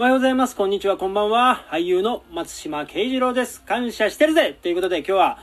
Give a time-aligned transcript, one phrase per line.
[0.00, 0.56] おはようございます。
[0.56, 0.96] こんにちは。
[0.96, 1.66] こんばんは。
[1.70, 3.60] 俳優の松島慶次郎です。
[3.60, 5.38] 感謝してるぜということで今日は、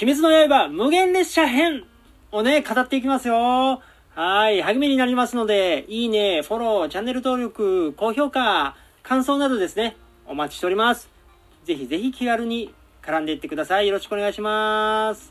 [0.00, 1.84] 鬼滅の刃無限列車編
[2.32, 3.82] をね、語っていきますよ。
[4.14, 4.62] はい。
[4.62, 9.94] 励みになりますので、いいね、フォロー、チャンネル登録、高評価、感想などですね、
[10.26, 11.10] お待ちしております。
[11.66, 13.88] ぜひぜひ気軽に絡んでいってください。
[13.88, 15.30] よろしくお願いします。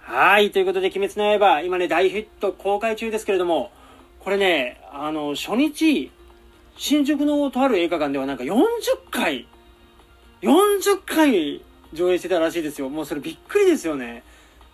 [0.00, 0.50] はい。
[0.50, 3.70] ということで、鬼滅の刃、今ね、大ヒット公開中ですけれども、
[4.18, 6.10] これね、あの、初日、
[6.84, 8.56] 新宿のとある映画館ではなんか40
[9.12, 9.46] 回、
[10.40, 12.88] 40回上映してたらしいですよ。
[12.88, 14.24] もうそれびっくりですよね。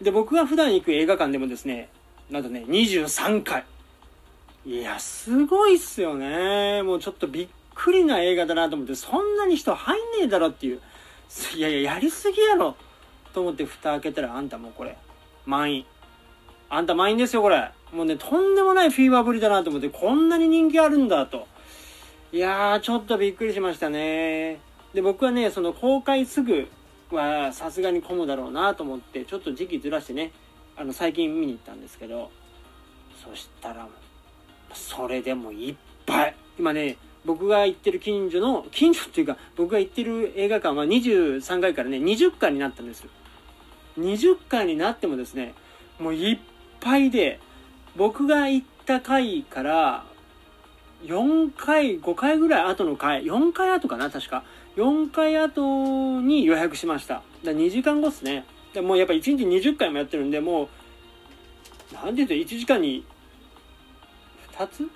[0.00, 1.90] で、僕が普段行く映画館でもですね、
[2.30, 3.66] なんとね、23回。
[4.64, 6.82] いや、すごいっすよね。
[6.82, 10.80] もうちょっとびっくりな映画だなと思って、そんなに人入んねえだろっていう。
[11.56, 12.74] いやいや、やりすぎやろ。
[13.34, 14.96] と思って蓋開けたら、あんたもうこれ、
[15.44, 15.84] 満員。
[16.70, 17.70] あんた満員ですよ、これ。
[17.92, 21.46] もうね、とんでもないフィーバーぶりだなと思って、こんなに人気あるんだと。
[22.30, 24.60] いやー、ちょっとびっくりしましたね。
[24.92, 26.68] で、僕はね、その公開すぐ
[27.10, 30.32] はさすがに混むだろうなと思って、ちょっと時期ずらしてね、
[30.76, 32.30] あの、最近見に行ったんですけど、
[33.24, 33.88] そしたら、
[34.74, 36.36] それでもいっぱい。
[36.58, 43.10] 今ね、僕が行ってる近所の、近所っていうか、僕が行ってる映画館は23回からね、20回になったんですよ。
[43.98, 45.54] 20回になってもですね、
[45.98, 46.38] もういっ
[46.80, 47.40] ぱいで、
[47.96, 50.04] 僕が行った回から
[51.04, 54.44] 4回、5回ぐらい後の回、4回後かな、確か。
[54.76, 57.22] 4回後に予約しました。
[57.44, 58.44] だ2時間後っすね。
[58.72, 60.68] でもうやっぱ1日20回もやってるんで、も
[61.92, 63.04] う、なんて言うと1時間に、
[64.56, 64.88] 2つ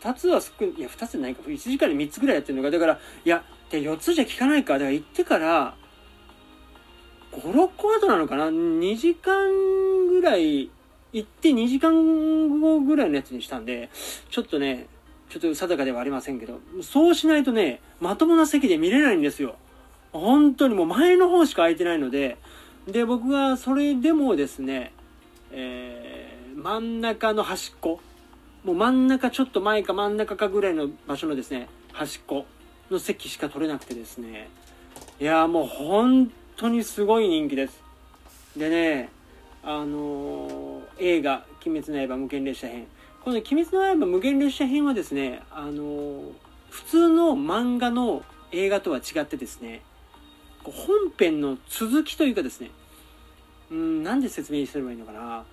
[0.00, 1.42] ?2 つは少い、いや、2つじゃないか。
[1.42, 2.70] 1時間に3つぐらいやってるのか。
[2.70, 4.74] だから、いや、で、4つじゃ効かないか。
[4.74, 5.74] だから行ってから、
[7.32, 10.70] 5、6個後なのかな ?2 時間ぐらい、
[11.12, 13.88] 行って2時間後ぐらいのやつにしたんで、
[14.30, 14.86] ちょっとね、
[15.30, 19.54] ちょっと定かではありませんけど、そうしないとね、まともな席で見れないんですよ。
[20.12, 22.36] 本当にもう前の方しか空いてないので、
[22.88, 24.92] で、僕がそれでもですね、
[25.52, 28.00] えー、真ん中の端っこ、
[28.64, 32.44] もう真ん中ちょっと前か真ん中かぐらいの場所のですね、端っこ
[32.90, 34.48] の席しか取れなくてですね、
[35.20, 37.80] いやもう本当にすごい人気です。
[38.56, 39.10] でね、
[39.62, 42.86] あのー、映画、鬼滅の刃無限列車編、
[43.24, 46.32] この「鬼滅の刃無限列車編」はですねあの
[46.70, 49.82] 普通の漫画の映画とは違ってですね
[50.64, 52.70] 本編の続きというかですね
[53.70, 55.44] うんなんで説明すればいいのかな。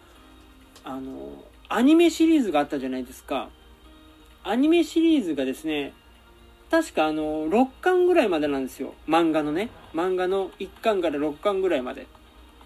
[0.83, 3.49] あのアニメシリーズがあったじゃないですか。
[4.43, 5.93] アニメシリーズがですね
[6.71, 8.93] 確かあの6巻ぐらいまでなんですよ。
[9.07, 9.69] 漫画のね。
[9.93, 12.07] 漫画の1巻から6巻ぐらいまで。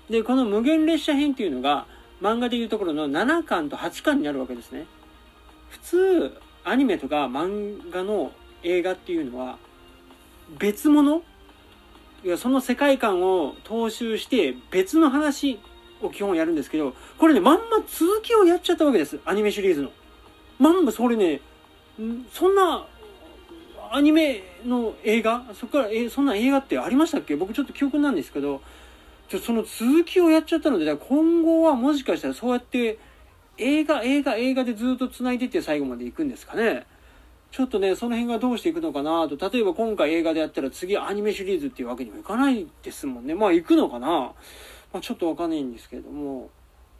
[0.09, 1.85] でこの無限列車編っていうのが
[2.21, 4.85] 漫画でいうところの7巻と8巻になるわけですね。
[5.69, 8.31] 普通、アニメとか漫画の
[8.63, 9.57] 映画っていうのは、
[10.59, 11.23] 別物
[12.23, 15.59] いや、その世界観を踏襲して別の話
[16.03, 19.19] を基本やるんですけど、これね、まんま続きをやっちゃったわけです。
[19.25, 19.91] アニメシリーズの。
[20.59, 21.41] まんまそれね、
[22.31, 22.85] そんな、
[23.91, 27.35] アニメの映画そこから、え、そんな映画ってありましたっけ？
[27.35, 28.61] 僕ちょっと記憶なんですけど、
[29.31, 32.99] ちょその続きをやっちゃったので、今後はもしかしたらそうやって
[33.57, 36.85] 映画、映画、映画でずっと繋いでって最後まで行くんですかね。
[37.49, 39.37] ちょっとね、その辺がどうしていくのかなと。
[39.49, 43.33] 例えば今回映画でやったら次アニメシリーズっていうわけにもいかないですもんね。
[43.33, 44.33] まあ行くのかなま
[44.95, 46.49] あちょっとわかんないんですけれども。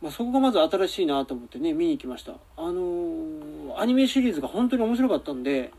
[0.02, 2.32] まあそこがまず新しいなと思ってね、見に行きました。
[2.56, 5.74] あのー、アニメシリーズが本当に面白かったんで、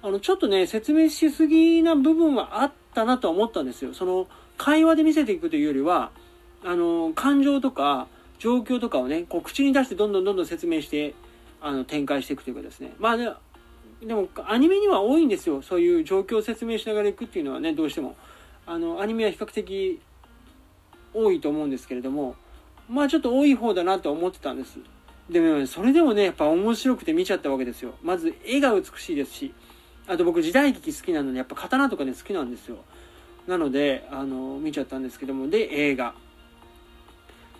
[0.00, 3.94] あの、ちょっとね、説明しすぎな部分はあったなとは思ったんですよ。
[3.94, 4.28] その、
[4.62, 6.12] 会話で見せていくというよりは、
[6.64, 8.06] あの、感情とか
[8.38, 11.14] 状況とかをね、こう口に出してどんどんどんどん説明して、
[11.60, 12.92] あの、展開していくというかですね。
[13.00, 13.28] まあね、
[14.06, 15.62] でもアニメには多いんですよ。
[15.62, 18.14] そういう状況を説明しながらいくっていうのはね、どうしても。
[18.64, 20.00] あの、アニメは比較的
[21.12, 22.36] 多いと思うんですけれども、
[22.88, 24.78] まあちょっと多い方だなと思ってたんです。
[25.28, 27.94] でも、それでもね、やっぱ面白くて見ちゃったわけですよ。
[28.00, 29.52] まず絵が美しいですし、
[30.06, 32.76] あと僕時代劇好きなので、やっぱ刀とかね、好きなんですよ。
[33.46, 36.14] なので、あの、見ちゃったんですけども、で、映画。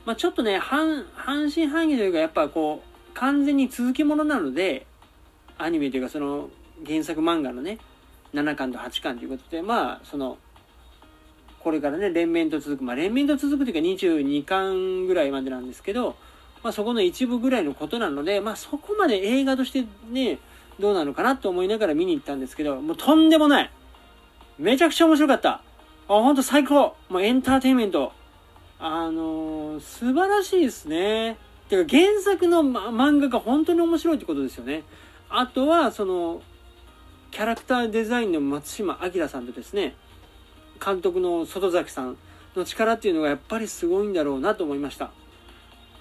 [0.05, 4.87] まあ、ちょっとね、半、半信半疑というか、やっぱこう、完全に続きものなので、
[5.58, 6.50] アニメというか、その、
[6.87, 7.79] 原作漫画のね、
[8.34, 10.38] 7巻と8巻ということで、まあ、その、
[11.61, 16.17] これからね、連綿と続く、まあ、連綿と続くというか22巻ぐらいまでなんですけど、
[16.62, 20.38] まあ、そこの一部ぐらいのことなので、まあ、そこまで映画としてね、
[20.81, 23.70] どうなのかなと思いながら見に行ったんですけど、もうとんでもない。
[24.58, 25.62] めちゃくちゃ面白かった、
[26.20, 28.12] ほんと最高もうエンターテインメント。
[28.79, 31.38] あのー、素晴らしいですね。
[31.69, 34.82] てか原作の、ま、漫画が本当に面白いってことですよね。
[35.31, 36.43] あとは、その、
[37.32, 39.94] キャラクターデザインの松島明さんとですね
[40.85, 42.19] 監督の外崎さん
[42.55, 45.11] の力っていうのがやっぱりすごいんだろうなと思いました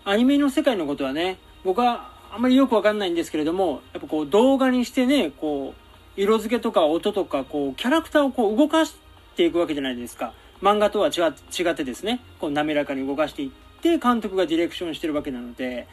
[0.03, 5.73] アニメの世界のことはね僕はあんまりよくわかんないんですけれどもやっぱこう動画にしてねこ
[6.17, 8.99] う色付けとか音とかこうキャラクターをこう動かして
[9.35, 10.33] ていくわけじゃないですか。
[10.61, 15.87] 漫画とは違違ってですねこう滑らかに動かしていって監督がディレクションしてるわけなので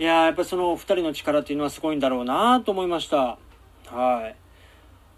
[0.00, 3.38] いややっぱその2人の力っていうのはすごいんだろうなと思いました。
[3.86, 4.36] はい。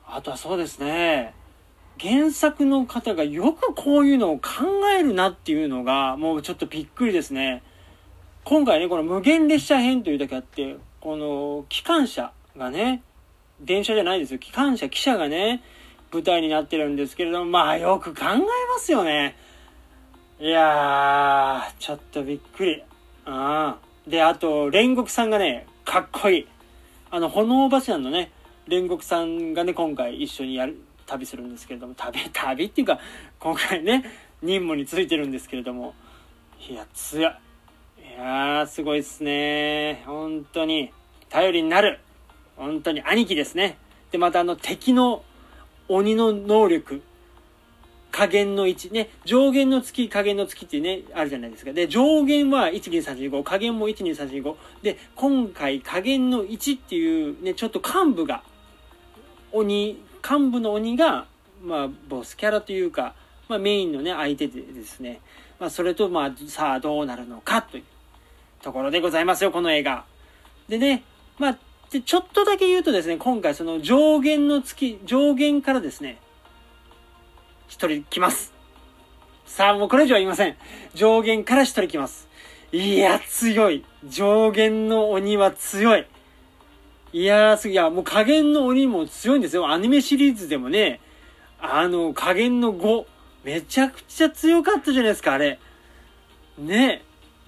[0.07, 1.35] あとはそうですね
[2.01, 4.43] 原作の方がよくこういうのを考
[4.99, 7.63] えるなっていうのがもうちょっとびっくりですね。
[8.45, 13.03] 今回ねこの無限列車編というだけあってこの機関車がね
[13.61, 14.39] 電車じゃないですよ。
[14.39, 15.63] 機関車汽車がね
[16.13, 18.43] 舞台になってるんですけれどもまあよく考えま
[18.79, 19.37] すよね。
[20.39, 22.83] いやーちょっとびっくり。
[23.25, 26.49] あであと煉獄さんがねかっこいい。
[27.11, 28.31] あの炎柱のね
[28.69, 30.77] 煉獄さんがね今回一緒にやる
[31.07, 32.99] 旅するんですけれども旅旅っていうか
[33.39, 34.05] 今回ね
[34.43, 35.95] 任務についてるんですけれども。
[36.69, 37.33] いや強い
[38.03, 40.03] いやーすごいっすね。
[40.07, 40.93] 本当に。
[41.29, 41.99] 頼りになる。
[42.57, 43.79] 本当に兄貴ですね。
[44.11, 45.25] でまたあの敵の
[45.89, 47.03] 鬼の能力。
[48.13, 51.73] 加減の1ね上限の月加減の月ってねあるじゃないですか。
[51.73, 58.43] で上限は12345加減も12345で今回加減の1っていうねちょっと幹部が
[59.51, 61.27] 鬼幹部の鬼が
[61.65, 63.15] まあボスキャラというか、
[63.49, 65.21] まあ、メインのね相手でですね、
[65.59, 67.85] まあ、それとまあさあどうなるのかという
[68.61, 70.05] ところでございますよこの映画。
[70.69, 71.03] でね
[71.39, 71.59] まあ
[71.93, 76.19] でちょっとだけ言うとですね今回その上限の月上限からですね
[77.73, 78.53] 一人来ます。
[79.47, 80.57] さあ、もうこれ以上は言いません。
[80.95, 82.29] 上限から一人来ます。
[82.71, 83.83] いや、強い。
[84.07, 86.07] 上限の鬼は強い。
[87.15, 89.73] いやー、すいや、もう加減の鬼も強いんですよ。
[89.73, 91.01] アニメシリーズでもね、
[91.61, 93.07] あの、加減の5、
[93.45, 95.59] めちゃくちゃ強かったじゃないですか、あれ。
[96.59, 97.05] ね。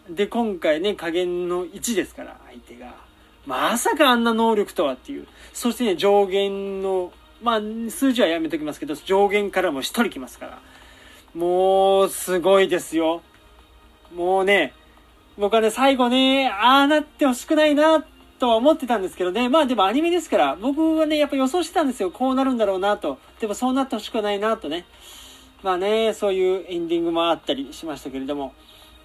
[0.09, 2.95] で、今回ね、加減の1ですから、相手が。
[3.47, 5.27] まさかあんな能力とはっていう。
[5.53, 7.13] そしてね、上限の
[7.45, 7.61] まあ、
[7.91, 10.59] 数字はやめときますけど、上限からも1人来ますから。
[11.35, 13.21] もう、すごいですよ。
[14.15, 14.73] もうね、
[15.37, 18.03] 僕はね、最後ね、ああなってほしくないな、
[18.39, 19.51] とは思ってたんですけどね。
[19.51, 22.11] まあでもアニメですから、僕はね、やっぱ予想してたんですよ。
[22.11, 23.19] こうなるんだろうなと。
[23.41, 24.87] でもそうなってほしくないな、とね。
[25.63, 28.55] まあね、そういうエンディングもあったりしましたけれども。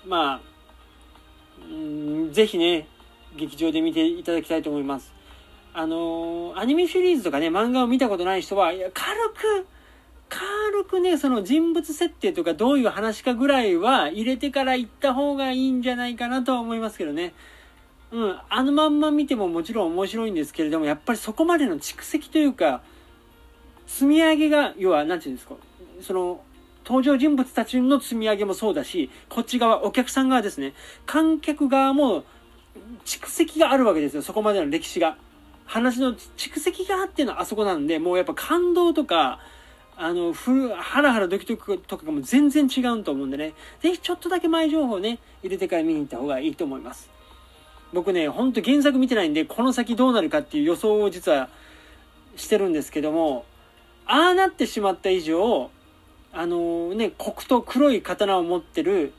[0.06, 0.40] まあ、
[1.70, 2.88] うん、ぜひね、
[3.36, 5.14] 劇場で見ていただきたいと思います。
[5.74, 9.68] あのー、アニメシリーズとかね、漫画を見たことない人は、軽く、
[10.30, 17.34] 軽くね、その人物設定とかどういう話かぐらいは入れてから行った方がいいんじゃないかなとは思いますけどね。
[18.12, 22.82] うん、あのまんま見てももちろん面白いんですけれども、やっぱりそこまでの蓄積というか、
[23.86, 25.56] 積み上げが、要は、なんていうんですか、
[26.02, 26.42] その、
[26.86, 30.74] 登場人物たちの積み上げもそうだし、こっち側、お客さん側ですね、
[31.06, 32.24] 観客側も
[33.06, 35.18] 蓄積があるわけですよ、そこまでの歴史が。
[35.66, 39.40] 話の蓄積があってのあそこなんで、もうやっぱ感動とか、
[39.96, 47.10] あの、ふハラハラドキドキとかも全然違うと思うんでね、ぜひちょっとだけ前情報ね、入れてから見に行った方がいいと思います。
[47.94, 51.50] 僕ね、ほんと原作見てないんで、この先どうなるかっていう予想を実は
[52.36, 53.46] してるんですけども、
[54.06, 55.70] ああなってしまった以上、
[56.32, 59.14] あのね、黒と黒い刀を持ってる、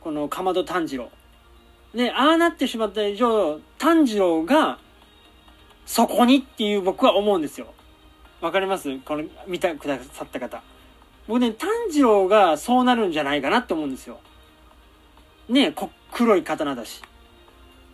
[0.00, 1.10] このかまど炭治郎。
[1.94, 4.78] ね、ああなってしまった以上、炭治郎が
[5.86, 7.68] そこにっていう僕は思うんですよ。
[8.40, 8.98] わかります？
[8.98, 10.62] この見たくださった方。
[11.26, 14.18] 僕ね、炭治郎がそうなるんじゃないかなって思うんですよ。
[15.48, 15.74] ね
[16.12, 17.00] 黒い刀だし。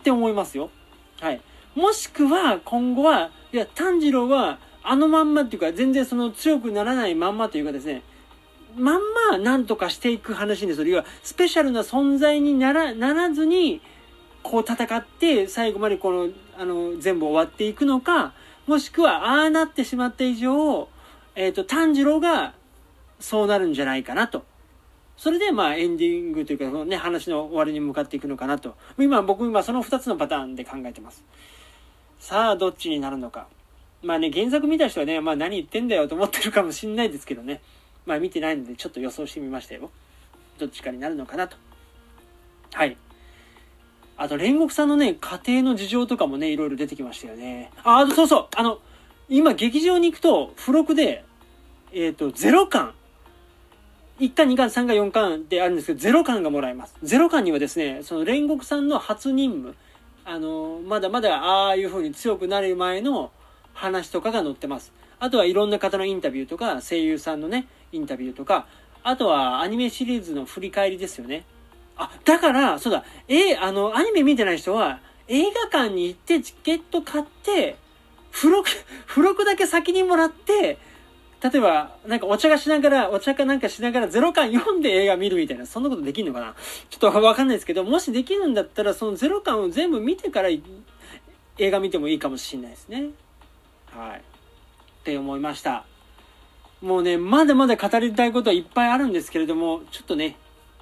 [0.01, 0.71] って思いますよ。
[1.21, 1.41] はい。
[1.75, 8.03] もしくは、今後は、いや、炭治郎は、あのまんまっていうか、全然その強くならないまんまというかですね、
[8.76, 9.00] まん
[9.31, 10.87] まなんとかしていく話ですよ。
[10.87, 13.81] 要は、スペシャルな存在になら、ならずに、
[14.43, 18.35] こう戦って最後までこのあの全部終わっていくのか
[18.67, 20.88] もしくはああなってしまった以上、
[21.35, 22.55] えっ、ー、と炭治郎が
[23.19, 24.45] そうなるんじゃないかなと。
[25.17, 28.76] それでまあエンディングというかその、ね、話の終わりに向かっていくのかなと。
[28.99, 31.25] 今僕今その2つのパターンで考えてます。
[32.19, 33.47] さあどっちになるのか。
[34.02, 37.61] まあね原作見た人はね、まあ、何言ってんだよと思ってるかもしんないですけどね。
[38.07, 39.91] まあ見てないのでちょっと予想してみましたよ
[40.59, 41.57] どっちかになるのかなと
[42.73, 42.97] はい
[44.17, 47.73] あと煉獄さんのね、家庭の事情とかもね、いろいろ出てきましたよね。
[47.83, 48.79] あ、あとそうそう、あの、
[49.29, 51.25] 今劇場に行くと、付録で、
[51.93, 52.95] えっ、ー、と、0巻。
[54.21, 56.95] 1巻、2巻、3巻、4巻であるんですけど、0巻がもらえます。
[57.03, 59.75] 0巻にはですね、その煉獄さんの初任務、
[60.25, 63.33] あの、まだまだああいう風に強くなる前の
[63.75, 64.93] 話とかが載ってます。
[65.19, 68.67] あとはいろんな方のインタビューとか、声優さんのね、インタビューとか、
[69.03, 71.45] あとはアニメシリーズの振り返りですよね。
[71.97, 77.77] あ、だから、そうだ、えあの、アニメ見てない人は、映画館に行ってチケット買って、
[78.33, 78.69] 付録、
[79.09, 80.79] 付録だけ先にもらって、
[81.43, 86.55] 例えば、なんかお茶がしながら、お茶かなんかしながらゼロ巻読んで映画見るみたいな、そんなことできるのかな？
[86.89, 93.11] ちょっとわかんないですけど、もしできるんだったら、そのゼロ巻を全部見てから映画見てもいいかもしれないですね。
[93.93, 94.19] はい。
[94.19, 94.23] っ
[95.03, 95.85] て思いました。
[96.83, 100.37] もうね、まだまだ語りたいことはいっぱいあるんですけれども、ちょっとね、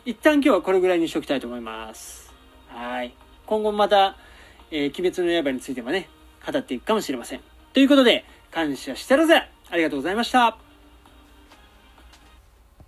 [0.07, 2.33] 一旦今日はこれぐらいにしときたいと思います。
[2.69, 3.13] はい。
[3.45, 4.17] 今後また、
[4.71, 6.09] えー、鬼滅の刃についてもね、
[6.51, 7.41] 語っていくかもしれません。
[7.75, 10.70] ということで、感謝してるぜありがとうございました。